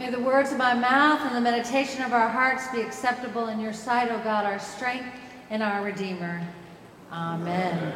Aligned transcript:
May 0.00 0.08
the 0.08 0.18
words 0.18 0.50
of 0.50 0.56
my 0.56 0.72
mouth 0.72 1.20
and 1.26 1.36
the 1.36 1.42
meditation 1.42 2.00
of 2.00 2.14
our 2.14 2.26
hearts 2.26 2.66
be 2.72 2.80
acceptable 2.80 3.48
in 3.48 3.60
your 3.60 3.74
sight, 3.74 4.10
O 4.10 4.18
God, 4.20 4.46
our 4.46 4.58
strength 4.58 5.14
and 5.50 5.62
our 5.62 5.84
Redeemer. 5.84 6.40
Amen. 7.12 7.92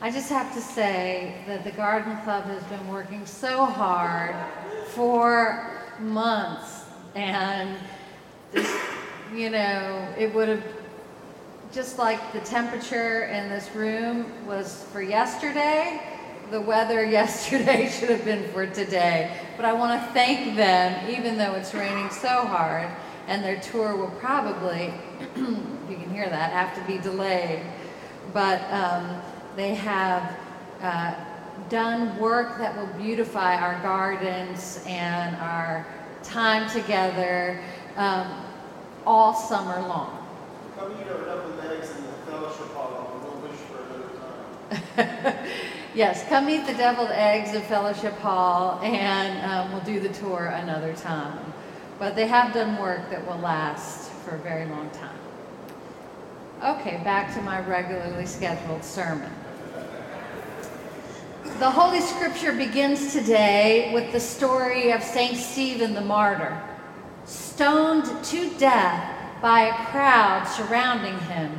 I 0.00 0.10
just 0.10 0.28
have 0.28 0.52
to 0.54 0.60
say 0.60 1.36
that 1.46 1.62
the 1.62 1.70
Garden 1.70 2.16
Club 2.24 2.46
has 2.46 2.64
been 2.64 2.88
working 2.88 3.24
so 3.24 3.64
hard 3.64 4.34
for 4.88 5.80
months, 6.00 6.82
and 7.14 7.78
this, 8.50 8.76
you 9.32 9.50
know, 9.50 10.12
it 10.18 10.34
would 10.34 10.48
have 10.48 10.64
just 11.72 11.96
like 11.96 12.32
the 12.32 12.40
temperature 12.40 13.26
in 13.26 13.48
this 13.48 13.72
room 13.72 14.26
was 14.48 14.84
for 14.92 15.00
yesterday, 15.00 16.17
the 16.50 16.60
weather 16.60 17.04
yesterday 17.18 17.88
should 17.88 18.10
have 18.10 18.24
been 18.24 18.50
for 18.52 18.66
today. 18.66 19.36
But 19.56 19.64
I 19.64 19.72
want 19.72 20.00
to 20.00 20.12
thank 20.12 20.56
them, 20.56 21.10
even 21.10 21.36
though 21.38 21.54
it's 21.54 21.74
raining 21.74 22.10
so 22.10 22.28
hard, 22.28 22.88
and 23.26 23.42
their 23.42 23.60
tour 23.60 23.96
will 23.96 24.10
probably, 24.20 24.92
if 25.20 25.36
you 25.36 25.96
can 25.96 26.10
hear 26.10 26.28
that, 26.28 26.52
have 26.52 26.74
to 26.74 26.92
be 26.92 26.98
delayed. 26.98 27.62
But 28.32 28.62
um, 28.72 29.20
they 29.56 29.74
have 29.74 30.36
uh, 30.80 31.14
done 31.68 32.18
work 32.18 32.58
that 32.58 32.76
will 32.76 32.98
beautify 32.98 33.56
our 33.56 33.80
gardens 33.82 34.82
and 34.86 35.36
our 35.36 35.86
time 36.22 36.68
together 36.70 37.60
um, 37.96 38.44
all 39.06 39.34
summer 39.34 39.80
long. 39.86 40.26
Come 40.78 40.92
eat 41.00 41.08
our 41.08 41.28
eggs 41.72 41.90
in 41.96 42.02
the 42.04 42.12
fellowship 42.26 42.72
hall, 42.74 43.10
and 43.14 43.24
we'll 43.24 43.50
wish 43.50 43.58
for 43.60 43.82
another 43.82 45.24
time. 45.24 45.34
yes, 45.98 46.24
come 46.28 46.48
eat 46.48 46.64
the 46.64 46.74
deviled 46.74 47.10
eggs 47.10 47.54
in 47.54 47.62
Fellowship 47.62 48.14
Hall, 48.20 48.80
and 48.82 49.44
um, 49.50 49.72
we'll 49.72 49.84
do 49.84 49.98
the 49.98 50.08
tour 50.10 50.46
another 50.46 50.94
time. 50.94 51.52
But 51.98 52.14
they 52.14 52.28
have 52.28 52.54
done 52.54 52.78
work 52.78 53.10
that 53.10 53.26
will 53.26 53.38
last 53.38 54.08
for 54.22 54.36
a 54.36 54.38
very 54.38 54.64
long 54.66 54.88
time. 54.90 55.18
Okay, 56.62 57.00
back 57.02 57.34
to 57.34 57.42
my 57.42 57.60
regularly 57.66 58.26
scheduled 58.26 58.84
sermon. 58.84 59.32
The 61.58 61.70
Holy 61.70 62.00
Scripture 62.00 62.52
begins 62.52 63.12
today 63.12 63.90
with 63.92 64.12
the 64.12 64.20
story 64.20 64.92
of 64.92 65.02
St. 65.02 65.36
Stephen 65.36 65.94
the 65.94 66.00
martyr, 66.00 66.62
stoned 67.24 68.04
to 68.26 68.50
death 68.58 69.16
by 69.42 69.62
a 69.62 69.86
crowd 69.86 70.44
surrounding 70.44 71.18
him. 71.20 71.58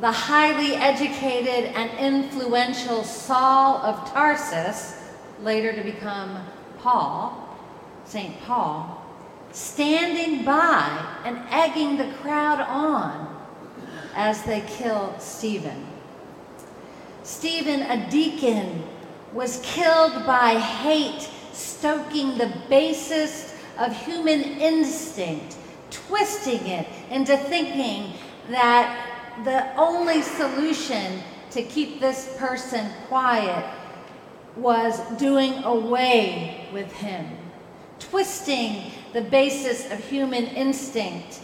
The 0.00 0.12
highly 0.12 0.74
educated 0.74 1.72
and 1.74 1.90
influential 1.98 3.02
Saul 3.02 3.78
of 3.78 4.08
Tarsus, 4.12 5.02
later 5.42 5.72
to 5.72 5.82
become 5.82 6.44
Paul, 6.78 7.56
St. 8.04 8.40
Paul, 8.42 9.04
standing 9.50 10.44
by 10.44 11.16
and 11.24 11.38
egging 11.50 11.96
the 11.96 12.12
crowd 12.22 12.60
on 12.60 13.42
as 14.14 14.42
they 14.44 14.60
kill 14.68 15.18
Stephen. 15.18 15.86
Stephen, 17.24 17.82
a 17.82 18.08
deacon, 18.08 18.84
was 19.32 19.60
killed 19.64 20.24
by 20.24 20.54
hate, 20.54 21.28
stoking 21.52 22.38
the 22.38 22.52
basest 22.68 23.54
of 23.78 23.96
human 24.04 24.42
instinct 24.42 25.56
twisting 25.90 26.66
it 26.66 26.86
into 27.10 27.36
thinking 27.36 28.12
that 28.50 29.07
the 29.44 29.74
only 29.76 30.22
solution 30.22 31.20
to 31.50 31.62
keep 31.62 32.00
this 32.00 32.34
person 32.38 32.90
quiet 33.06 33.64
was 34.56 35.00
doing 35.18 35.62
away 35.64 36.68
with 36.72 36.90
him, 36.92 37.26
twisting 37.98 38.92
the 39.12 39.22
basis 39.22 39.90
of 39.90 40.02
human 40.04 40.44
instinct 40.44 41.40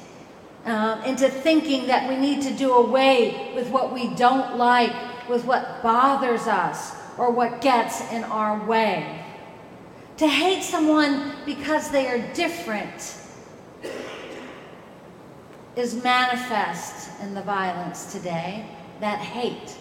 uh, 0.66 1.02
into 1.06 1.28
thinking 1.28 1.86
that 1.86 2.08
we 2.08 2.16
need 2.16 2.42
to 2.42 2.52
do 2.54 2.72
away 2.74 3.52
with 3.54 3.68
what 3.70 3.92
we 3.92 4.14
don't 4.14 4.56
like, 4.56 4.92
with 5.28 5.44
what 5.44 5.82
bothers 5.82 6.46
us, 6.46 6.94
or 7.18 7.30
what 7.30 7.60
gets 7.60 8.00
in 8.12 8.24
our 8.24 8.64
way. 8.66 9.24
To 10.18 10.28
hate 10.28 10.62
someone 10.62 11.32
because 11.44 11.90
they 11.90 12.06
are 12.08 12.18
different 12.34 13.18
is 15.76 16.02
manifest 16.02 17.10
in 17.20 17.34
the 17.34 17.42
violence 17.42 18.12
today 18.12 18.66
that 19.00 19.18
hate. 19.18 19.76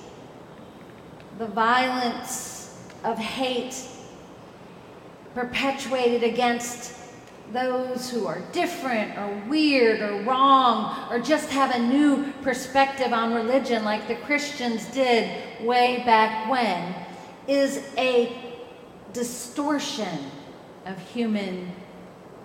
The 1.38 1.48
violence 1.48 2.78
of 3.04 3.18
hate 3.18 3.88
perpetuated 5.34 6.24
against 6.24 6.94
those 7.52 8.10
who 8.10 8.26
are 8.26 8.42
different 8.52 9.18
or 9.18 9.44
weird 9.48 10.02
or 10.02 10.24
wrong 10.24 11.12
or 11.12 11.20
just 11.20 11.50
have 11.50 11.76
a 11.76 11.80
new 11.80 12.32
perspective 12.42 13.14
on 13.14 13.34
religion, 13.34 13.84
like 13.84 14.08
the 14.08 14.16
Christians 14.16 14.86
did 14.88 15.64
way 15.64 16.02
back 16.06 16.50
when, 16.50 16.96
is 17.48 17.84
a 17.98 18.36
distortion 19.12 20.32
of 20.86 20.98
human 21.00 21.72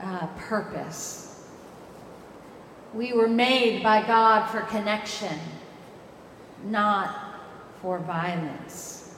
uh, 0.00 0.26
purpose. 0.36 1.27
We 2.94 3.12
were 3.12 3.28
made 3.28 3.82
by 3.82 4.06
God 4.06 4.46
for 4.46 4.60
connection, 4.62 5.38
not 6.64 7.34
for 7.82 7.98
violence. 7.98 9.14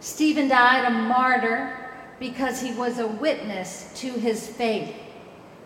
Stephen 0.00 0.48
died 0.48 0.84
a 0.84 0.90
martyr 0.90 1.74
because 2.20 2.60
he 2.60 2.72
was 2.74 2.98
a 2.98 3.06
witness 3.06 3.92
to 3.96 4.12
his 4.12 4.46
faith. 4.46 4.94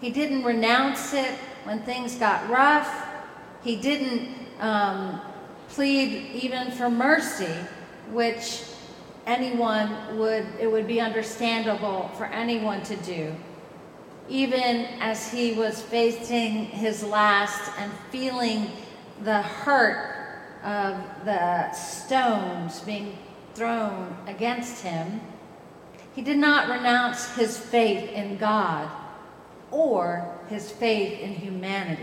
He 0.00 0.10
didn't 0.10 0.44
renounce 0.44 1.12
it 1.14 1.34
when 1.64 1.82
things 1.82 2.14
got 2.16 2.48
rough. 2.48 3.08
He 3.62 3.76
didn't 3.76 4.30
um, 4.60 5.20
plead 5.68 6.30
even 6.32 6.70
for 6.70 6.88
mercy, 6.88 7.54
which 8.10 8.62
anyone 9.26 10.18
would, 10.18 10.46
it 10.60 10.70
would 10.70 10.86
be 10.86 11.00
understandable 11.00 12.10
for 12.16 12.26
anyone 12.26 12.82
to 12.84 12.96
do 12.96 13.34
even 14.32 14.86
as 14.98 15.30
he 15.30 15.52
was 15.52 15.82
facing 15.82 16.64
his 16.64 17.04
last 17.04 17.70
and 17.78 17.92
feeling 18.10 18.66
the 19.24 19.42
hurt 19.42 20.40
of 20.64 20.96
the 21.26 21.70
stones 21.72 22.80
being 22.80 23.18
thrown 23.52 24.16
against 24.26 24.82
him, 24.82 25.20
he 26.14 26.22
did 26.22 26.38
not 26.38 26.70
renounce 26.70 27.36
his 27.36 27.58
faith 27.58 28.10
in 28.10 28.38
God 28.38 28.90
or 29.70 30.34
his 30.48 30.70
faith 30.70 31.20
in 31.20 31.34
humanity. 31.34 32.02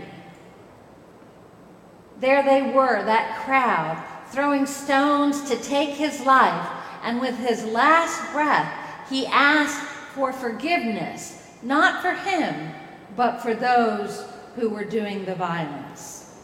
There 2.20 2.44
they 2.44 2.62
were, 2.70 3.04
that 3.06 3.44
crowd, 3.44 4.00
throwing 4.30 4.66
stones 4.66 5.50
to 5.50 5.56
take 5.56 5.90
his 5.90 6.20
life, 6.24 6.68
and 7.02 7.20
with 7.20 7.36
his 7.38 7.64
last 7.64 8.32
breath, 8.32 8.72
he 9.10 9.26
asked 9.26 9.82
for 10.14 10.32
forgiveness 10.32 11.39
not 11.62 12.02
for 12.02 12.12
him, 12.12 12.72
but 13.16 13.38
for 13.38 13.54
those 13.54 14.24
who 14.56 14.70
were 14.70 14.84
doing 14.84 15.24
the 15.24 15.34
violence. 15.34 16.34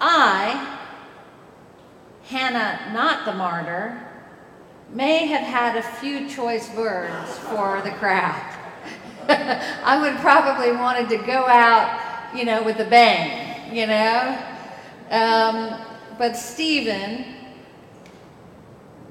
I, 0.00 0.78
Hannah, 2.24 2.92
not 2.92 3.24
the 3.24 3.32
martyr, 3.32 4.02
may 4.90 5.26
have 5.26 5.42
had 5.42 5.76
a 5.76 5.82
few 5.82 6.28
choice 6.28 6.72
words 6.74 7.38
for 7.38 7.80
the 7.82 7.90
crowd. 7.92 8.54
I 9.28 10.00
would 10.00 10.16
probably 10.20 10.72
wanted 10.72 11.08
to 11.08 11.16
go 11.16 11.46
out, 11.46 12.34
you 12.34 12.44
know, 12.44 12.62
with 12.62 12.78
a 12.78 12.84
bang, 12.84 13.74
you 13.74 13.86
know. 13.86 14.38
Um, 15.10 15.80
but 16.18 16.36
Stephen, 16.36 17.24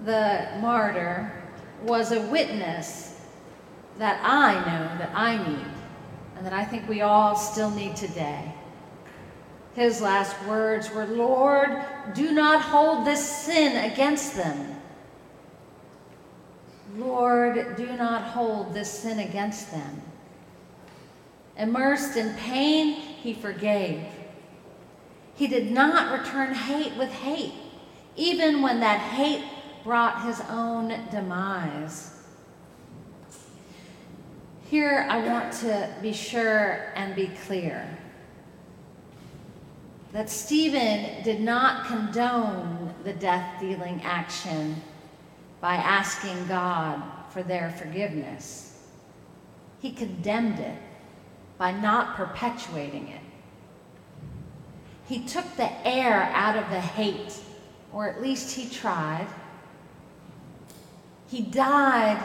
the 0.05 0.47
martyr, 0.61 1.31
was 1.83 2.11
a 2.11 2.21
witness 2.21 3.14
that 3.97 4.19
I 4.23 4.53
know 4.59 4.97
that 4.97 5.11
I 5.13 5.37
need, 5.37 5.65
and 6.37 6.45
that 6.45 6.53
I 6.53 6.65
think 6.65 6.87
we 6.87 7.01
all 7.01 7.35
still 7.35 7.69
need 7.69 7.95
today. 7.95 8.53
His 9.73 10.01
last 10.01 10.35
words 10.45 10.89
were, 10.91 11.05
Lord, 11.05 11.69
do 12.13 12.31
not 12.31 12.61
hold 12.61 13.05
this 13.05 13.27
sin 13.27 13.91
against 13.91 14.35
them. 14.35 14.75
Lord, 16.97 17.75
do 17.75 17.87
not 17.97 18.23
hold 18.23 18.73
this 18.73 18.89
sin 18.89 19.19
against 19.19 19.71
them. 19.71 20.01
Immersed 21.57 22.15
in 22.15 22.33
pain, 22.35 22.93
he 22.93 23.33
forgave. 23.33 24.05
He 25.35 25.47
did 25.47 25.71
not 25.71 26.17
return 26.17 26.53
hate 26.53 26.95
with 26.97 27.11
hate, 27.11 27.53
even 28.15 28.61
when 28.61 28.79
that 28.79 28.99
hate 28.99 29.43
brought 29.83 30.23
his 30.23 30.41
own 30.49 30.93
demise. 31.11 32.14
Here, 34.67 35.05
I 35.11 35.19
want 35.19 35.53
to 35.59 35.93
be 36.01 36.11
sure 36.11 36.91
and 36.95 37.15
be 37.15 37.27
clear 37.45 37.87
that 40.11 40.27
Stephen 40.27 41.23
did 41.23 41.39
not 41.39 41.85
condone 41.85 42.91
the 43.03 43.13
death 43.13 43.59
dealing 43.59 44.01
action 44.03 44.81
by 45.61 45.75
asking 45.75 46.47
God 46.47 46.99
for 47.29 47.43
their 47.43 47.69
forgiveness. 47.77 48.87
He 49.81 49.91
condemned 49.91 50.57
it 50.57 50.79
by 51.59 51.71
not 51.71 52.15
perpetuating 52.15 53.09
it. 53.09 53.21
He 55.07 55.27
took 55.27 55.45
the 55.57 55.87
air 55.87 56.23
out 56.33 56.57
of 56.57 56.67
the 56.71 56.81
hate, 56.81 57.37
or 57.93 58.09
at 58.09 58.19
least 58.19 58.55
he 58.55 58.67
tried. 58.67 59.27
He 61.27 61.41
died 61.41 62.19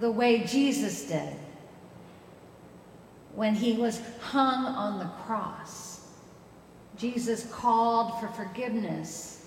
the 0.00 0.10
way 0.10 0.42
Jesus 0.42 1.04
did 1.04 1.36
when 3.40 3.54
he 3.54 3.72
was 3.72 4.02
hung 4.20 4.66
on 4.66 4.98
the 4.98 5.10
cross. 5.24 6.08
Jesus 6.98 7.50
called 7.50 8.20
for 8.20 8.28
forgiveness 8.28 9.46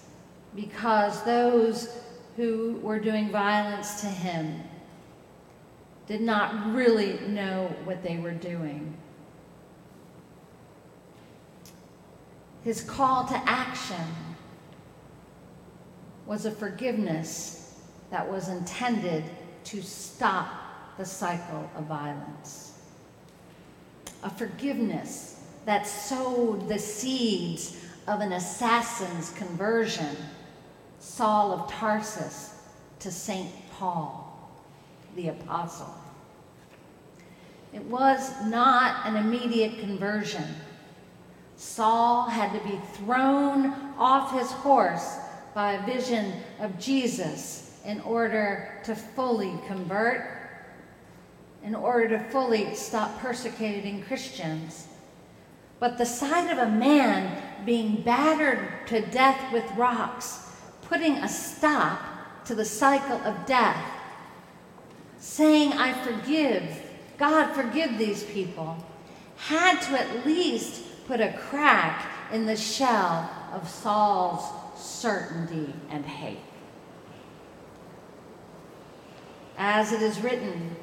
because 0.56 1.24
those 1.26 1.96
who 2.36 2.80
were 2.82 2.98
doing 2.98 3.30
violence 3.30 4.02
to 4.02 4.08
him 4.08 4.64
did 6.08 6.22
not 6.22 6.74
really 6.74 7.20
know 7.28 7.72
what 7.84 8.02
they 8.02 8.18
were 8.18 8.32
doing. 8.32 8.98
His 12.64 12.82
call 12.82 13.28
to 13.28 13.36
action 13.46 14.08
was 16.26 16.48
a 16.48 16.52
forgiveness 16.52 17.76
that 18.10 18.28
was 18.28 18.50
intended 18.50 19.24
to 19.66 19.84
stop 19.84 20.48
the 20.98 21.06
cycle 21.06 21.70
of 21.76 21.84
violence. 21.84 22.73
A 24.24 24.30
forgiveness 24.30 25.42
that 25.66 25.86
sowed 25.86 26.68
the 26.68 26.80
seeds 26.80 27.78
of 28.08 28.20
an 28.22 28.34
assassin's 28.34 29.32
conversion, 29.32 30.16
Saul 31.00 31.52
of 31.52 31.72
Tarsus 31.72 32.62
to 33.00 33.12
St. 33.12 33.50
Paul, 33.72 34.52
the 35.16 35.30
apostle. 35.30 35.94
It 37.74 37.84
was 37.84 38.32
not 38.46 39.06
an 39.08 39.16
immediate 39.16 39.80
conversion. 39.80 40.46
Saul 41.58 42.28
had 42.28 42.52
to 42.54 42.70
be 42.70 42.80
thrown 42.94 43.74
off 43.98 44.32
his 44.32 44.52
horse 44.52 45.18
by 45.54 45.74
a 45.74 45.86
vision 45.86 46.34
of 46.60 46.80
Jesus 46.80 47.80
in 47.86 48.00
order 48.02 48.80
to 48.86 48.96
fully 48.96 49.54
convert, 49.68 50.43
in 51.64 51.74
order 51.74 52.10
to 52.10 52.20
fully 52.30 52.76
stop 52.76 53.20
persecuting 53.20 54.04
Christians. 54.04 54.88
But 55.80 55.98
the 55.98 56.06
sight 56.06 56.52
of 56.52 56.58
a 56.58 56.72
man 56.72 57.42
being 57.66 58.02
battered 58.02 58.88
to 58.88 59.02
death 59.02 59.52
with 59.52 59.70
rocks, 59.76 60.50
putting 60.84 61.18
a 61.18 61.28
stop 61.28 62.00
to 62.46 62.56
the 62.56 62.66
cycle 62.66 63.18
of 63.18 63.46
death, 63.46 63.84
saying, 65.18 65.74
I 65.74 65.94
forgive, 66.04 66.82
God 67.18 67.54
forgive 67.54 67.98
these 67.98 68.24
people, 68.24 68.78
had 69.38 69.80
to 69.82 70.00
at 70.00 70.26
least 70.26 70.84
put 71.08 71.22
a 71.22 71.34
crack 71.34 72.10
in 72.32 72.46
the 72.46 72.58
shell 72.58 73.30
of 73.54 73.70
Saul's 73.70 74.44
certainty 74.76 75.74
and 75.90 76.06
hate. 76.06 76.40
As 79.58 79.92
it 79.92 80.02
is 80.02 80.20
written, 80.22 80.76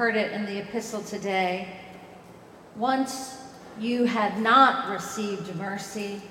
heard 0.00 0.16
it 0.16 0.32
in 0.32 0.46
the 0.46 0.58
epistle 0.60 1.02
today, 1.02 1.68
once 2.74 3.36
you 3.78 4.04
had 4.04 4.40
not 4.40 4.88
received 4.88 5.54
mercy, 5.56 6.22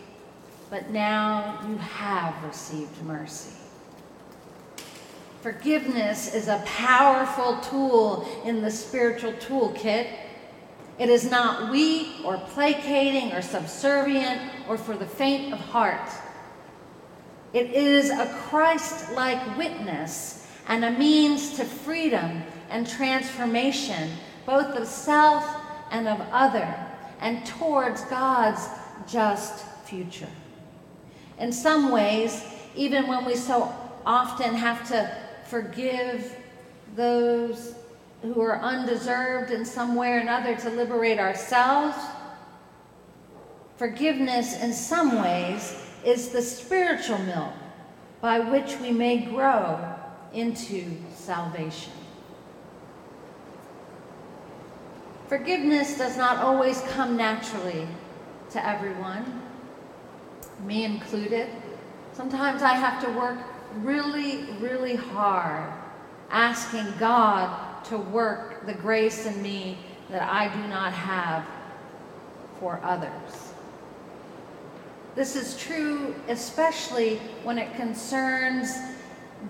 but 0.71 0.89
now 0.89 1.63
you 1.69 1.77
have 1.77 2.33
received 2.43 2.99
mercy. 3.03 3.55
Forgiveness 5.41 6.33
is 6.33 6.47
a 6.47 6.63
powerful 6.65 7.57
tool 7.57 8.27
in 8.43 8.63
the 8.63 8.71
spiritual 8.71 9.33
toolkit 9.33 10.07
it 10.97 11.09
is 11.09 11.29
not 11.29 11.71
weak 11.71 12.07
or 12.25 12.39
placating 12.39 13.33
or 13.33 13.43
subservient 13.43 14.41
or 14.67 14.79
for 14.79 14.97
the 14.97 15.05
faint 15.05 15.53
of 15.53 15.59
heart. 15.59 16.09
It 17.53 17.69
is 17.69 18.09
a 18.09 18.25
Christ 18.47 19.11
like 19.11 19.59
witness 19.59 20.47
and 20.67 20.83
a 20.83 20.91
means 20.91 21.55
to 21.57 21.65
freedom 21.65 22.41
and 22.69 22.87
transformation, 22.87 24.11
both 24.45 24.75
of 24.75 24.87
self 24.87 25.45
and 25.91 26.07
of 26.07 26.21
other, 26.31 26.75
and 27.19 27.45
towards 27.45 28.01
God's 28.05 28.67
just 29.07 29.65
future. 29.85 30.29
In 31.39 31.51
some 31.51 31.91
ways, 31.91 32.43
even 32.75 33.07
when 33.07 33.25
we 33.25 33.35
so 33.35 33.73
often 34.05 34.53
have 34.53 34.87
to 34.89 35.15
forgive 35.45 36.35
those 36.95 37.75
who 38.21 38.41
are 38.41 38.59
undeserved 38.61 39.51
in 39.51 39.65
some 39.65 39.95
way 39.95 40.11
or 40.11 40.17
another 40.17 40.55
to 40.55 40.69
liberate 40.69 41.19
ourselves. 41.19 41.97
Forgiveness, 43.77 44.61
in 44.61 44.73
some 44.73 45.21
ways, 45.21 45.75
is 46.03 46.29
the 46.29 46.41
spiritual 46.41 47.17
milk 47.19 47.53
by 48.21 48.39
which 48.39 48.77
we 48.79 48.91
may 48.91 49.17
grow 49.17 49.79
into 50.33 50.97
salvation. 51.13 51.93
Forgiveness 55.29 55.95
does 55.95 56.17
not 56.17 56.37
always 56.37 56.81
come 56.89 57.15
naturally 57.15 57.87
to 58.49 58.67
everyone, 58.67 59.43
me 60.65 60.85
included. 60.85 61.47
Sometimes 62.13 62.63
I 62.63 62.73
have 62.73 62.99
to 63.03 63.11
work 63.11 63.37
really, 63.75 64.45
really 64.59 64.95
hard 64.95 65.71
asking 66.31 66.87
God 66.97 67.85
to 67.85 67.99
work 67.99 68.65
the 68.65 68.73
grace 68.73 69.27
in 69.27 69.39
me 69.43 69.77
that 70.09 70.23
I 70.23 70.47
do 70.47 70.67
not 70.67 70.93
have 70.93 71.45
for 72.59 72.79
others. 72.83 73.53
This 75.13 75.35
is 75.35 75.55
true 75.57 76.15
especially 76.27 77.17
when 77.43 77.59
it 77.59 77.75
concerns 77.75 78.79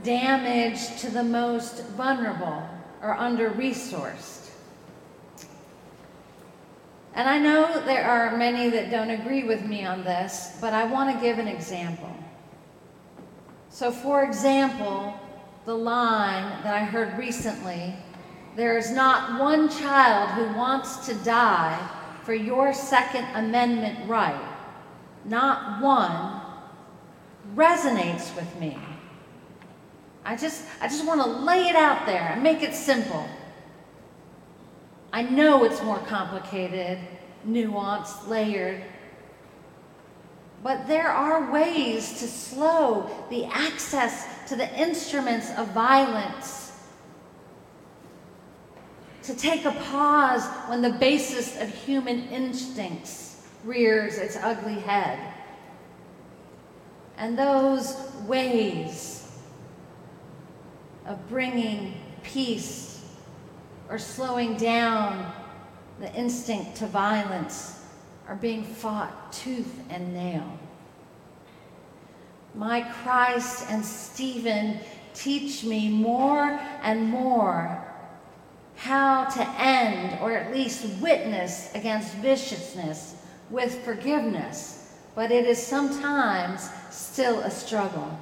damage 0.03 0.99
to 0.99 1.09
the 1.09 1.23
most 1.23 1.85
vulnerable 1.91 2.67
or 3.01 3.13
under 3.13 3.51
resourced. 3.51 4.38
And 7.19 7.27
I 7.27 7.37
know 7.37 7.81
there 7.83 8.05
are 8.05 8.37
many 8.37 8.69
that 8.69 8.91
don't 8.91 9.09
agree 9.09 9.43
with 9.43 9.65
me 9.65 9.83
on 9.83 10.05
this, 10.05 10.57
but 10.61 10.71
I 10.71 10.85
want 10.85 11.13
to 11.13 11.21
give 11.21 11.37
an 11.37 11.49
example. 11.49 12.15
So, 13.67 13.91
for 13.91 14.23
example, 14.23 15.19
the 15.65 15.73
line 15.73 16.63
that 16.63 16.73
I 16.73 16.85
heard 16.85 17.17
recently 17.17 17.93
there 18.55 18.77
is 18.77 18.91
not 18.91 19.37
one 19.37 19.67
child 19.67 20.29
who 20.29 20.57
wants 20.57 21.05
to 21.07 21.13
die 21.15 21.77
for 22.23 22.33
your 22.33 22.73
Second 22.73 23.25
Amendment 23.35 24.07
right. 24.07 24.55
Not 25.25 25.81
one 25.81 26.39
resonates 27.53 28.33
with 28.33 28.55
me. 28.61 28.77
I 30.23 30.37
just, 30.37 30.63
I 30.79 30.87
just 30.87 31.05
want 31.05 31.21
to 31.21 31.27
lay 31.27 31.67
it 31.67 31.75
out 31.75 32.05
there 32.05 32.29
and 32.31 32.41
make 32.41 32.63
it 32.63 32.73
simple. 32.73 33.27
I 35.11 35.23
know 35.23 35.63
it's 35.63 35.81
more 35.83 35.99
complicated, 35.99 36.99
nuanced, 37.47 38.27
layered, 38.27 38.83
but 40.61 40.87
there 40.87 41.09
are 41.09 41.51
ways 41.51 42.19
to 42.19 42.27
slow 42.27 43.09
the 43.29 43.45
access 43.45 44.27
to 44.49 44.55
the 44.55 44.69
instruments 44.79 45.49
of 45.57 45.69
violence 45.69 46.69
to 49.23 49.35
take 49.35 49.65
a 49.65 49.71
pause 49.71 50.45
when 50.67 50.81
the 50.81 50.91
basest 50.91 51.61
of 51.61 51.69
human 51.69 52.27
instincts 52.29 53.47
rears 53.63 54.17
its 54.17 54.35
ugly 54.37 54.79
head. 54.79 55.19
And 57.17 57.37
those 57.37 57.95
ways 58.25 59.31
of 61.05 61.27
bringing 61.29 61.93
peace 62.23 62.88
or 63.89 63.97
slowing 63.97 64.55
down 64.55 65.31
the 65.99 66.13
instinct 66.13 66.75
to 66.77 66.85
violence 66.85 67.83
are 68.27 68.35
being 68.35 68.63
fought 68.63 69.33
tooth 69.33 69.81
and 69.89 70.13
nail. 70.13 70.59
My 72.53 72.81
Christ 72.81 73.65
and 73.69 73.83
Stephen 73.83 74.79
teach 75.13 75.63
me 75.63 75.89
more 75.89 76.59
and 76.83 77.09
more 77.09 77.85
how 78.75 79.25
to 79.25 79.49
end 79.59 80.17
or 80.21 80.31
at 80.31 80.53
least 80.53 80.85
witness 81.01 81.73
against 81.75 82.13
viciousness 82.15 83.15
with 83.49 83.83
forgiveness, 83.83 84.93
but 85.15 85.31
it 85.31 85.45
is 85.45 85.61
sometimes 85.61 86.69
still 86.91 87.39
a 87.39 87.51
struggle. 87.51 88.17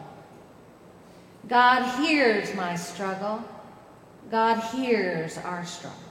God 1.48 1.84
hears 2.00 2.54
my 2.56 2.76
struggle. 2.76 3.44
God 4.30 4.60
hears 4.60 5.38
our 5.38 5.66
struggles. 5.66 6.04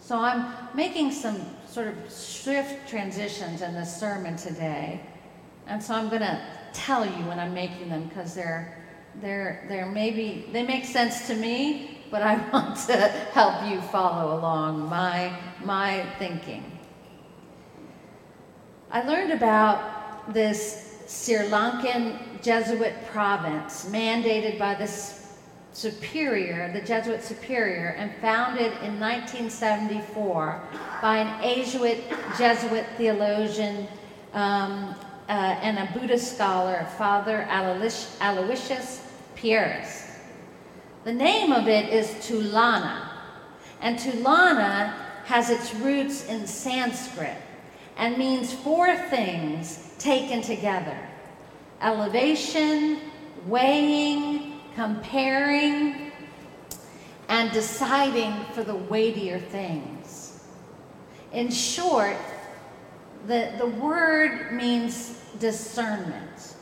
So 0.00 0.18
I'm 0.18 0.54
making 0.74 1.10
some 1.10 1.40
sort 1.66 1.88
of 1.88 2.10
swift 2.10 2.88
transitions 2.88 3.60
in 3.60 3.74
this 3.74 3.98
sermon 3.98 4.36
today. 4.36 5.00
And 5.66 5.82
so 5.82 5.94
I'm 5.94 6.08
going 6.08 6.22
to 6.22 6.40
tell 6.72 7.04
you 7.04 7.26
when 7.26 7.40
I'm 7.40 7.52
making 7.52 7.88
them 7.88 8.04
because 8.04 8.34
they're 8.34 8.82
they're 9.20 9.64
they're 9.68 9.86
maybe 9.86 10.46
they 10.52 10.62
make 10.62 10.84
sense 10.84 11.26
to 11.26 11.34
me, 11.34 12.02
but 12.10 12.22
I 12.22 12.36
want 12.52 12.76
to 12.86 12.96
help 13.32 13.68
you 13.68 13.80
follow 13.80 14.38
along 14.38 14.88
my 14.88 15.36
my 15.64 16.06
thinking. 16.18 16.78
I 18.90 19.02
learned 19.02 19.32
about 19.32 20.32
this 20.32 20.85
Sri 21.06 21.36
Lankan 21.36 22.42
Jesuit 22.42 22.94
province 23.06 23.88
mandated 23.90 24.58
by 24.58 24.74
the 24.74 24.90
superior, 25.72 26.72
the 26.72 26.80
Jesuit 26.80 27.22
superior, 27.22 27.94
and 27.98 28.12
founded 28.20 28.72
in 28.82 28.98
1974 28.98 30.60
by 31.00 31.18
an 31.18 31.42
Jesuit 31.42 32.02
Jesuit 32.36 32.86
theologian 32.96 33.86
um, 34.32 34.96
uh, 35.28 35.32
and 35.62 35.78
a 35.78 35.98
Buddhist 35.98 36.34
scholar, 36.34 36.86
Father 36.98 37.46
Aloysius 37.50 39.06
Pieris. 39.36 40.10
The 41.04 41.12
name 41.12 41.52
of 41.52 41.68
it 41.68 41.88
is 41.88 42.08
Tulana, 42.26 43.08
and 43.80 43.96
Tulana 43.96 44.92
has 45.24 45.50
its 45.50 45.72
roots 45.74 46.26
in 46.26 46.46
Sanskrit 46.46 47.36
and 47.96 48.18
means 48.18 48.52
four 48.52 48.96
things 48.96 49.94
taken 49.98 50.42
together 50.42 50.98
elevation, 51.82 52.98
weighing, 53.46 54.60
comparing, 54.74 56.10
and 57.28 57.50
deciding 57.52 58.32
for 58.54 58.64
the 58.64 58.74
weightier 58.74 59.38
things. 59.38 60.44
In 61.32 61.50
short, 61.50 62.16
the, 63.26 63.52
the 63.58 63.66
word 63.66 64.52
means 64.52 65.20
discernment. 65.38 66.54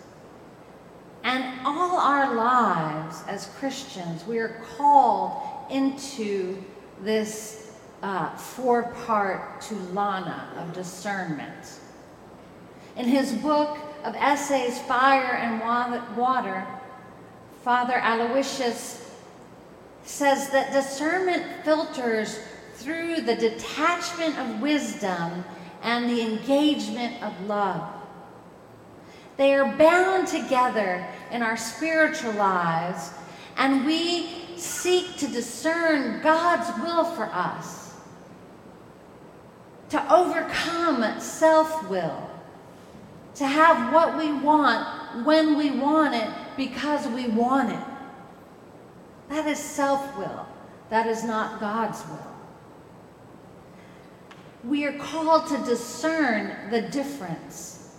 And 1.23 1.61
all 1.64 1.99
our 1.99 2.35
lives 2.35 3.23
as 3.29 3.47
Christians, 3.59 4.26
we 4.26 4.38
are 4.38 4.62
called 4.76 5.41
into 5.71 6.62
this 7.03 7.63
uh, 8.04 8.37
four 8.37 8.82
part 9.06 9.62
tulana 9.62 10.54
of 10.58 10.75
discernment. 10.75 11.80
In 12.96 13.08
his 13.08 13.32
book 13.32 13.78
of 14.04 14.14
essays, 14.14 14.78
Fire 14.82 15.37
and 15.37 15.58
Water, 16.14 16.66
Father 17.62 17.94
Aloysius 17.94 19.11
says 20.04 20.50
that 20.50 20.70
discernment 20.70 21.64
filters 21.64 22.38
through 22.75 23.23
the 23.23 23.37
detachment 23.37 24.38
of 24.38 24.61
wisdom 24.61 25.42
and 25.82 26.11
the 26.11 26.20
engagement 26.20 27.23
of 27.23 27.32
love. 27.46 27.88
They 29.38 29.54
are 29.54 29.75
bound 29.78 30.28
together 30.28 31.06
in 31.30 31.42
our 31.42 31.56
spiritual 31.56 32.32
lives, 32.32 33.12
and 33.56 33.87
we 33.87 34.28
seek 34.56 35.16
to 35.16 35.26
discern 35.26 36.20
God's 36.20 36.68
will 36.82 37.04
for 37.04 37.30
us, 37.32 37.84
to 39.94 40.12
overcome 40.12 41.20
self 41.20 41.88
will, 41.88 42.28
to 43.36 43.46
have 43.46 43.92
what 43.92 44.18
we 44.18 44.32
want 44.32 45.24
when 45.24 45.56
we 45.56 45.70
want 45.70 46.12
it 46.16 46.28
because 46.56 47.06
we 47.06 47.28
want 47.28 47.70
it. 47.70 47.84
That 49.28 49.46
is 49.46 49.56
self 49.56 50.18
will, 50.18 50.48
that 50.90 51.06
is 51.06 51.22
not 51.22 51.60
God's 51.60 52.02
will. 52.08 52.34
We 54.64 54.84
are 54.84 54.98
called 54.98 55.46
to 55.50 55.58
discern 55.58 56.72
the 56.72 56.82
difference 56.82 57.96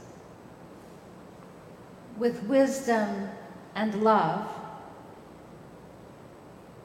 with 2.18 2.44
wisdom 2.44 3.30
and 3.74 4.04
love, 4.04 4.46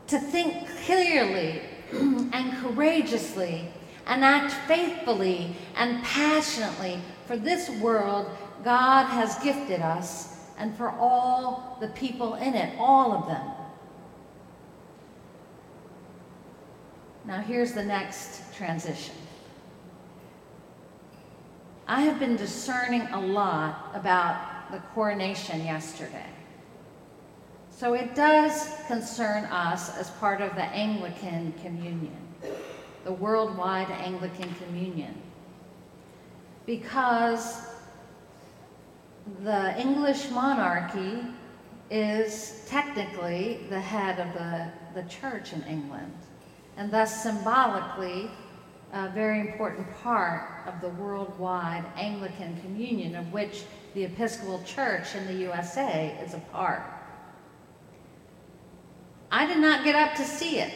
to 0.06 0.20
think 0.20 0.68
clearly 0.84 1.62
and 1.92 2.52
courageously, 2.62 3.72
and 4.10 4.24
act 4.24 4.52
faithfully 4.66 5.54
and 5.76 6.02
passionately 6.02 7.00
for 7.26 7.36
this 7.36 7.70
world 7.80 8.28
God 8.64 9.06
has 9.06 9.38
gifted 9.38 9.80
us 9.80 10.36
and 10.58 10.76
for 10.76 10.90
all 10.90 11.78
the 11.80 11.88
people 11.88 12.34
in 12.34 12.54
it, 12.54 12.74
all 12.78 13.12
of 13.12 13.26
them. 13.28 13.50
Now, 17.24 17.40
here's 17.40 17.72
the 17.72 17.84
next 17.84 18.42
transition. 18.54 19.14
I 21.86 22.02
have 22.02 22.18
been 22.18 22.36
discerning 22.36 23.02
a 23.12 23.20
lot 23.20 23.92
about 23.94 24.70
the 24.72 24.78
coronation 24.94 25.64
yesterday. 25.64 26.26
So 27.70 27.94
it 27.94 28.14
does 28.14 28.68
concern 28.88 29.44
us 29.44 29.96
as 29.96 30.10
part 30.10 30.40
of 30.40 30.54
the 30.56 30.64
Anglican 30.64 31.54
Communion, 31.62 32.29
the 33.04 33.12
worldwide 33.12 33.90
Anglican 33.90 34.54
Communion, 34.54 35.14
because 36.66 37.62
the 39.42 39.78
English 39.80 40.30
monarchy 40.30 41.22
is 41.90 42.64
technically 42.68 43.60
the 43.68 43.80
head 43.80 44.20
of 44.20 44.32
the, 44.34 44.70
the 45.00 45.08
church 45.08 45.52
in 45.52 45.62
England, 45.64 46.12
and 46.76 46.90
thus 46.90 47.22
symbolically 47.22 48.30
a 48.92 49.08
very 49.10 49.40
important 49.40 49.86
part 50.02 50.66
of 50.66 50.80
the 50.80 50.88
worldwide 51.00 51.84
Anglican 51.96 52.60
Communion, 52.60 53.14
of 53.14 53.32
which 53.32 53.64
the 53.94 54.04
Episcopal 54.04 54.62
Church 54.64 55.14
in 55.14 55.26
the 55.26 55.34
USA 55.34 56.16
is 56.24 56.34
a 56.34 56.38
part. 56.52 56.82
I 59.30 59.46
did 59.46 59.58
not 59.58 59.84
get 59.84 59.94
up 59.94 60.14
to 60.16 60.24
see 60.24 60.58
it 60.58 60.72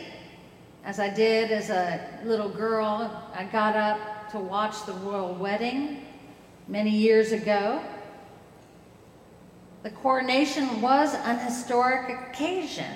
as 0.84 1.00
I 1.00 1.08
did 1.08 1.50
as 1.50 1.70
a 1.70 2.00
little 2.24 2.48
girl. 2.48 3.32
I 3.34 3.44
got 3.44 3.74
up 3.74 4.30
to 4.32 4.38
watch 4.38 4.84
the 4.86 4.92
royal 4.92 5.34
wedding 5.34 6.04
many 6.68 6.90
years 6.90 7.32
ago. 7.32 7.82
The 9.82 9.90
coronation 9.90 10.80
was 10.80 11.14
an 11.14 11.38
historic 11.38 12.10
occasion, 12.28 12.90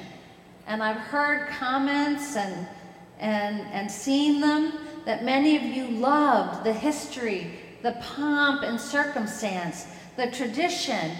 and 0.67 0.83
I've 0.83 0.97
heard 0.97 1.49
comments 1.49 2.37
and, 2.37 2.67
and, 3.19 3.61
and 3.73 3.91
seen 3.91 4.41
them 4.41 4.73
that 5.05 5.25
many 5.25 5.57
of 5.57 5.63
you 5.63 5.89
loved 5.89 6.65
the 6.65 6.73
history, 6.73 7.51
the 7.83 7.93
pomp 8.01 8.63
and 8.63 8.81
circumstance, 8.81 9.87
the 10.17 10.31
tradition, 10.31 11.13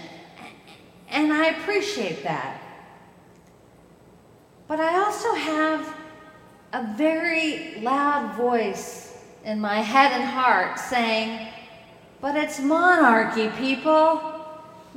and 1.09 1.33
I 1.33 1.47
appreciate 1.47 2.23
that. 2.23 2.61
But 4.67 4.79
I 4.79 5.03
also 5.03 5.33
have 5.33 5.98
a 6.73 6.93
very 6.95 7.79
loud 7.81 8.35
voice 8.35 9.17
in 9.45 9.59
my 9.59 9.79
head 9.79 10.11
and 10.11 10.23
heart 10.23 10.79
saying, 10.79 11.47
But 12.21 12.35
it's 12.35 12.59
monarchy, 12.59 13.49
people. 13.57 14.21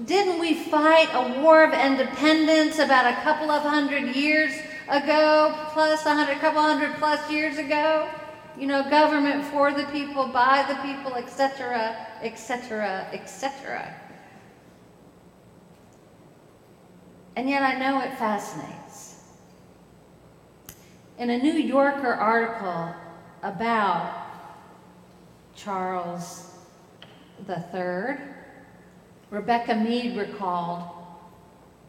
Didn't 0.04 0.40
we 0.40 0.54
fight 0.54 1.08
a 1.12 1.40
war 1.40 1.64
of 1.64 1.74
independence 1.74 2.78
about 2.78 3.12
a 3.12 3.20
couple 3.22 3.50
of 3.50 3.62
hundred 3.62 4.16
years 4.16 4.52
ago, 4.88 5.54
plus 5.72 6.04
a 6.06 6.14
hundred, 6.14 6.38
couple 6.40 6.62
hundred 6.62 6.94
plus 6.94 7.30
years 7.30 7.58
ago? 7.58 8.08
you 8.58 8.66
know, 8.66 8.88
government 8.88 9.44
for 9.46 9.72
the 9.72 9.84
people, 9.84 10.26
by 10.26 10.64
the 10.68 10.74
people, 10.86 11.14
etc., 11.14 11.96
etc., 12.22 13.06
etc. 13.12 13.94
And 17.36 17.48
yet 17.48 17.62
I 17.62 17.78
know 17.78 18.00
it 18.02 18.16
fascinates. 18.18 18.81
In 21.18 21.30
a 21.30 21.38
New 21.38 21.52
Yorker 21.52 22.14
article 22.14 22.94
about 23.42 24.26
Charles 25.54 26.50
III, 27.48 28.16
Rebecca 29.30 29.74
Mead 29.74 30.16
recalled 30.16 30.84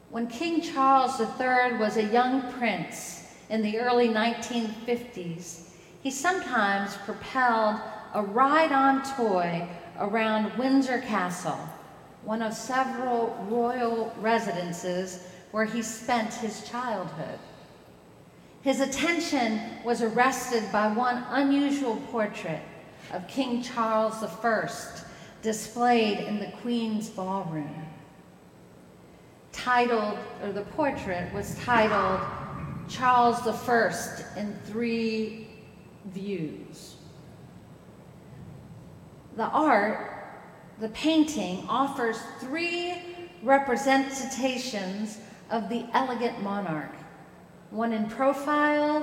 when 0.10 0.28
King 0.28 0.62
Charles 0.62 1.20
III 1.20 1.80
was 1.80 1.98
a 1.98 2.04
young 2.04 2.52
prince 2.54 3.26
in 3.50 3.64
the 3.64 3.80
early 3.80 4.10
1950s, 4.10 5.70
he 6.04 6.12
sometimes 6.12 6.96
propelled 6.98 7.80
a 8.14 8.22
ride-on 8.22 9.02
toy 9.16 9.68
around 10.00 10.56
Windsor 10.58 11.00
Castle, 11.00 11.58
one 12.24 12.44
of 12.44 12.54
several 12.54 13.36
royal 13.50 14.14
residences 14.20 15.26
where 15.52 15.66
he 15.66 15.82
spent 15.82 16.32
his 16.34 16.62
childhood. 16.70 17.40
His 18.64 18.80
attention 18.80 19.60
was 19.84 20.02
arrested 20.02 20.64
by 20.72 20.88
one 20.88 21.26
unusual 21.30 21.98
portrait 22.10 22.62
of 23.12 23.28
King 23.28 23.62
Charles 23.62 24.24
I 24.24 24.70
displayed 25.42 26.20
in 26.20 26.40
the 26.40 26.48
Queen's 26.62 27.10
ballroom. 27.10 27.86
Titled, 29.52 30.18
or 30.42 30.54
the 30.54 30.62
portrait 30.62 31.34
was 31.34 31.56
titled 31.60 32.22
Charles 32.88 33.46
I 33.46 34.40
in 34.40 34.58
Three 34.64 35.50
views. 36.06 36.96
The 39.36 39.48
art, 39.48 40.32
the 40.80 40.90
painting, 40.90 41.66
offers 41.68 42.18
three 42.40 42.96
representations 43.44 45.20
of 45.50 45.68
the 45.68 45.86
elegant 45.94 46.42
monarch, 46.42 46.96
one 47.74 47.92
in 47.92 48.06
profile, 48.06 49.02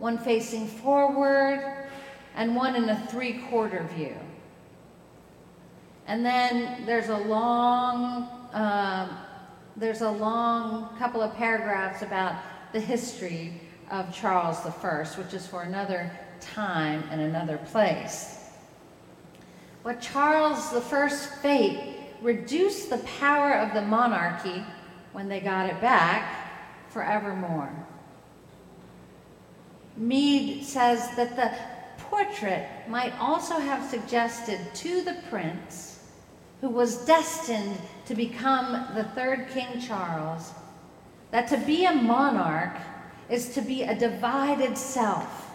one 0.00 0.18
facing 0.18 0.66
forward, 0.66 1.88
and 2.34 2.56
one 2.56 2.74
in 2.74 2.88
a 2.88 3.06
three 3.06 3.34
quarter 3.48 3.88
view. 3.94 4.16
And 6.08 6.26
then 6.26 6.84
there's 6.84 7.08
a 7.08 7.16
long, 7.16 8.24
uh, 8.52 9.08
there's 9.76 10.00
a 10.00 10.10
long 10.10 10.96
couple 10.98 11.22
of 11.22 11.32
paragraphs 11.36 12.02
about 12.02 12.42
the 12.72 12.80
history 12.80 13.52
of 13.88 14.12
Charles 14.12 14.58
I, 14.66 15.04
which 15.16 15.32
is 15.32 15.46
for 15.46 15.62
another 15.62 16.10
time 16.40 17.04
and 17.10 17.20
another 17.20 17.58
place. 17.58 18.50
But 19.84 20.00
Charles 20.00 20.74
I's 20.74 21.26
fate 21.40 21.94
reduced 22.20 22.90
the 22.90 22.98
power 22.98 23.52
of 23.52 23.74
the 23.74 23.82
monarchy 23.82 24.64
when 25.12 25.28
they 25.28 25.40
got 25.40 25.68
it 25.68 25.80
back 25.80 26.88
forevermore. 26.88 27.81
Mead 29.96 30.64
says 30.64 31.14
that 31.16 31.36
the 31.36 31.52
portrait 32.04 32.66
might 32.88 33.12
also 33.18 33.58
have 33.58 33.88
suggested 33.88 34.60
to 34.74 35.02
the 35.02 35.16
prince, 35.28 36.00
who 36.60 36.68
was 36.68 37.04
destined 37.04 37.76
to 38.06 38.14
become 38.14 38.94
the 38.94 39.04
third 39.14 39.48
King 39.52 39.80
Charles, 39.80 40.52
that 41.30 41.48
to 41.48 41.56
be 41.56 41.84
a 41.84 41.94
monarch 41.94 42.76
is 43.28 43.54
to 43.54 43.60
be 43.60 43.82
a 43.82 43.98
divided 43.98 44.76
self, 44.76 45.50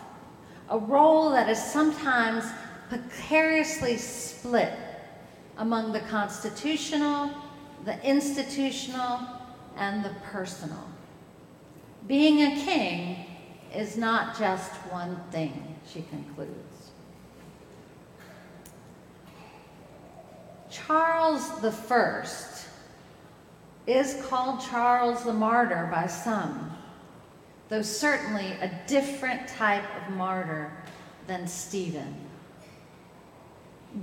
a 0.70 0.78
role 0.78 1.30
that 1.32 1.50
is 1.50 1.64
sometimes 1.64 2.46
precariously 2.90 3.98
split 3.98 4.74
among 5.58 5.92
the 5.92 6.00
constitutional, 6.02 7.32
the 7.86 8.04
institutional, 8.08 9.20
and 9.78 10.04
the 10.04 10.14
personal. 10.24 10.84
Being 12.08 12.42
a 12.42 12.56
king 12.64 13.27
is 13.76 13.98
not 13.98 14.38
just 14.38 14.72
one 14.92 15.20
thing, 15.32 15.76
she 15.92 16.02
concludes. 16.04 16.92
Charles 20.70 21.50
I 21.64 22.26
is 23.88 24.22
called 24.28 24.62
Charles 24.62 25.24
the 25.24 25.34
Martyr 25.34 25.90
by 25.92 26.08
some, 26.08 26.72
though 27.70 27.82
certainly 27.82 28.52
a 28.62 28.72
different 28.88 29.48
type 29.48 29.86
of 30.02 30.14
martyr 30.14 30.72
than 31.26 31.48
Stephen. 31.48 32.16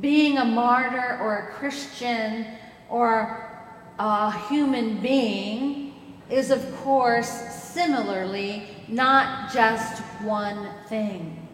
Being 0.00 0.38
a 0.38 0.44
martyr 0.44 1.18
or 1.20 1.38
a 1.38 1.52
Christian 1.52 2.46
or 2.88 3.50
a 3.98 4.30
human 4.48 5.00
being 5.00 5.94
is, 6.30 6.50
of 6.50 6.74
course, 6.76 7.28
similarly 7.28 8.73
not 8.88 9.52
just 9.52 10.02
one 10.22 10.68
thing. 10.88 11.48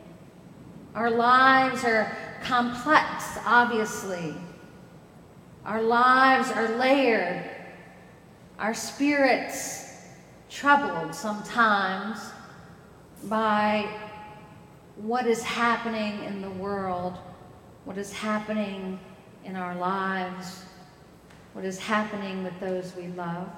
Our 0.95 1.11
lives 1.11 1.85
are 1.85 2.17
complex, 2.43 3.39
obviously. 3.45 4.35
Our 5.65 5.83
lives 5.83 6.51
are 6.51 6.77
layered. 6.77 7.49
Our 8.59 8.75
spirits 8.75 9.95
troubled 10.49 11.15
sometimes 11.15 12.19
by 13.25 13.89
what 14.97 15.27
is 15.27 15.43
happening 15.43 16.25
in 16.25 16.43
the 16.43 16.51
world, 16.51 17.19
what 17.85 17.97
is 17.97 18.13
happening 18.13 18.99
in 19.45 19.57
our 19.57 19.75
lives, 19.77 20.65
what 21.53 21.65
is 21.65 21.79
happening 21.79 22.43
with 22.43 22.59
those 22.61 22.95
we 22.97 23.09
love. 23.09 23.49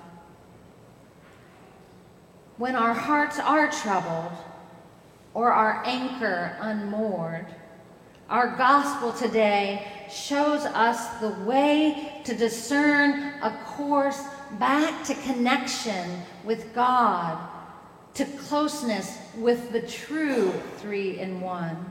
When 2.58 2.76
our 2.76 2.92
hearts 2.92 3.38
are 3.38 3.70
troubled 3.70 4.32
or 5.32 5.52
our 5.52 5.82
anchor 5.86 6.56
unmoored, 6.60 7.46
our 8.28 8.56
gospel 8.56 9.12
today 9.12 9.86
shows 10.10 10.64
us 10.66 11.20
the 11.20 11.30
way 11.44 12.20
to 12.24 12.34
discern 12.34 13.32
a 13.42 13.58
course 13.64 14.22
back 14.58 15.04
to 15.04 15.14
connection 15.14 16.20
with 16.44 16.74
God, 16.74 17.38
to 18.14 18.26
closeness 18.26 19.18
with 19.38 19.72
the 19.72 19.82
true 19.82 20.52
three 20.76 21.18
in 21.18 21.40
one. 21.40 21.86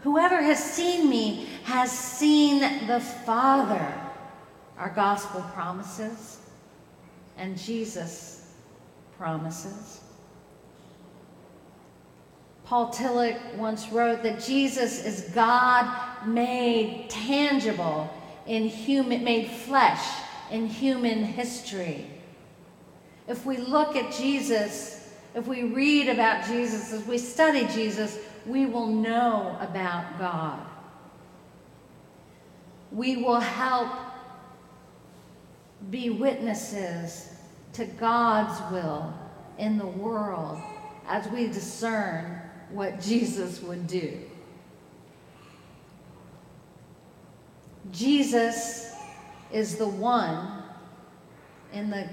Whoever 0.00 0.42
has 0.42 0.62
seen 0.62 1.08
me 1.08 1.48
has 1.64 1.90
seen 1.90 2.86
the 2.86 3.00
Father, 3.00 3.94
our 4.78 4.90
gospel 4.90 5.40
promises, 5.54 6.40
and 7.38 7.58
Jesus 7.58 8.45
promises. 9.18 10.00
Paul 12.64 12.92
Tillich 12.92 13.54
once 13.56 13.88
wrote 13.90 14.24
that 14.24 14.40
Jesus 14.40 15.04
is 15.04 15.30
God 15.34 16.26
made 16.26 17.08
tangible 17.08 18.12
in 18.46 18.64
human, 18.64 19.22
made 19.22 19.48
flesh 19.48 20.04
in 20.50 20.66
human 20.66 21.22
history. 21.22 22.06
If 23.28 23.46
we 23.46 23.56
look 23.58 23.94
at 23.94 24.12
Jesus, 24.12 25.12
if 25.34 25.46
we 25.46 25.62
read 25.62 26.08
about 26.08 26.44
Jesus, 26.46 26.92
as 26.92 27.06
we 27.06 27.18
study 27.18 27.66
Jesus, 27.72 28.18
we 28.46 28.66
will 28.66 28.86
know 28.86 29.56
about 29.60 30.18
God. 30.18 30.60
We 32.90 33.16
will 33.16 33.40
help 33.40 33.92
be 35.90 36.10
witnesses 36.10 37.35
to 37.76 37.84
God's 37.84 38.72
will 38.72 39.12
in 39.58 39.76
the 39.76 39.86
world 39.86 40.58
as 41.06 41.28
we 41.28 41.46
discern 41.46 42.40
what 42.70 43.00
Jesus 43.00 43.62
would 43.62 43.86
do. 43.86 44.18
Jesus 47.92 48.94
is 49.52 49.76
the 49.76 49.86
one 49.86 50.62
in 51.72 51.90
the 51.90 52.08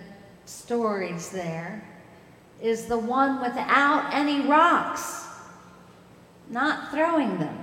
stories 0.46 1.30
there, 1.30 1.88
is 2.62 2.86
the 2.86 2.98
one 2.98 3.42
without 3.42 4.14
any 4.14 4.42
rocks, 4.42 5.26
not 6.50 6.92
throwing 6.92 7.38
them. 7.40 7.58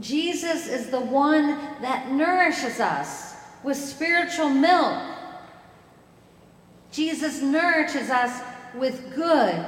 Jesus 0.00 0.66
is 0.66 0.90
the 0.90 1.00
one 1.00 1.46
that 1.80 2.10
nourishes 2.10 2.80
us 2.80 3.34
with 3.62 3.76
spiritual 3.76 4.50
milk. 4.50 5.13
Jesus 6.94 7.42
nourishes 7.42 8.08
us 8.08 8.40
with 8.74 9.14
good 9.14 9.66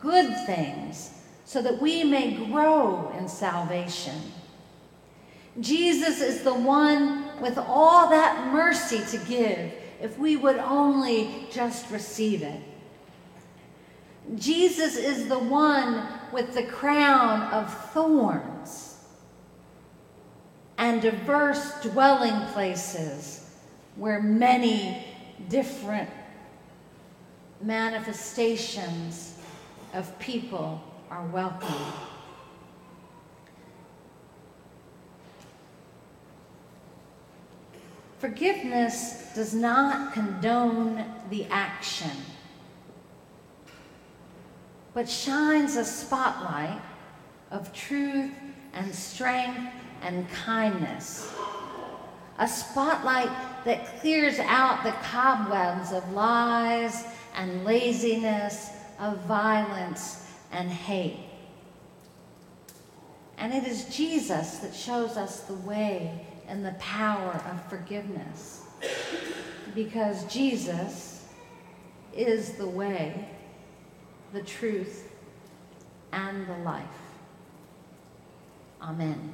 good 0.00 0.34
things 0.46 1.12
so 1.44 1.62
that 1.62 1.80
we 1.80 2.04
may 2.04 2.32
grow 2.46 3.12
in 3.18 3.28
salvation. 3.28 4.20
Jesus 5.60 6.20
is 6.20 6.42
the 6.42 6.52
one 6.52 7.40
with 7.40 7.56
all 7.56 8.10
that 8.10 8.52
mercy 8.52 9.00
to 9.16 9.24
give 9.26 9.72
if 10.00 10.18
we 10.18 10.36
would 10.36 10.56
only 10.56 11.46
just 11.52 11.90
receive 11.90 12.42
it. 12.42 12.60
Jesus 14.34 14.96
is 14.96 15.28
the 15.28 15.38
one 15.38 16.06
with 16.32 16.54
the 16.54 16.64
crown 16.64 17.42
of 17.52 17.72
thorns 17.92 18.98
and 20.76 21.00
diverse 21.00 21.80
dwelling 21.82 22.46
places 22.52 23.50
where 23.96 24.20
many 24.20 25.06
different 25.48 26.10
manifestations 27.64 29.38
of 29.94 30.18
people 30.18 30.82
are 31.10 31.24
welcome. 31.26 31.74
Forgiveness 38.18 39.32
does 39.34 39.54
not 39.54 40.12
condone 40.12 41.04
the 41.30 41.46
action, 41.46 42.10
but 44.92 45.08
shines 45.08 45.76
a 45.76 45.84
spotlight 45.84 46.80
of 47.50 47.72
truth 47.72 48.32
and 48.72 48.94
strength 48.94 49.72
and 50.02 50.28
kindness. 50.30 51.32
A 52.38 52.48
spotlight 52.48 53.30
that 53.64 54.00
clears 54.00 54.38
out 54.40 54.82
the 54.82 54.92
cobwebs 55.02 55.92
of 55.92 56.10
lies 56.12 57.04
and 57.34 57.64
laziness 57.64 58.70
of 58.98 59.18
violence 59.26 60.26
and 60.52 60.70
hate. 60.70 61.18
And 63.38 63.52
it 63.52 63.64
is 63.64 63.94
Jesus 63.94 64.58
that 64.58 64.74
shows 64.74 65.16
us 65.16 65.40
the 65.40 65.54
way 65.54 66.26
and 66.46 66.64
the 66.64 66.72
power 66.72 67.42
of 67.50 67.68
forgiveness. 67.68 68.62
Because 69.74 70.24
Jesus 70.32 71.26
is 72.14 72.52
the 72.52 72.66
way, 72.66 73.28
the 74.32 74.42
truth, 74.42 75.10
and 76.12 76.46
the 76.46 76.58
life. 76.58 76.84
Amen. 78.80 79.32